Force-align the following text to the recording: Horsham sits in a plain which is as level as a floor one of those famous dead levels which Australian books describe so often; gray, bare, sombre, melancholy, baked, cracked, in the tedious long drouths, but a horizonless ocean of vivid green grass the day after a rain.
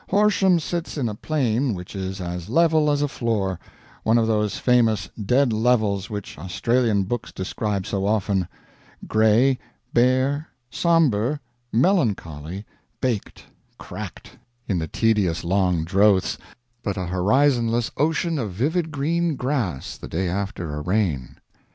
Horsham 0.09 0.59
sits 0.59 0.97
in 0.97 1.07
a 1.07 1.13
plain 1.13 1.75
which 1.75 1.95
is 1.95 2.19
as 2.19 2.49
level 2.49 2.89
as 2.89 3.03
a 3.03 3.07
floor 3.07 3.59
one 4.01 4.17
of 4.17 4.25
those 4.25 4.57
famous 4.57 5.07
dead 5.23 5.53
levels 5.53 6.09
which 6.09 6.39
Australian 6.39 7.03
books 7.03 7.31
describe 7.31 7.85
so 7.85 8.07
often; 8.07 8.47
gray, 9.07 9.59
bare, 9.93 10.47
sombre, 10.71 11.39
melancholy, 11.71 12.65
baked, 12.99 13.43
cracked, 13.77 14.39
in 14.67 14.79
the 14.79 14.87
tedious 14.87 15.43
long 15.43 15.83
drouths, 15.83 16.39
but 16.81 16.97
a 16.97 17.05
horizonless 17.05 17.91
ocean 17.95 18.39
of 18.39 18.49
vivid 18.53 18.89
green 18.89 19.35
grass 19.35 19.97
the 19.99 20.07
day 20.07 20.27
after 20.27 20.73
a 20.73 20.81
rain. 20.81 21.35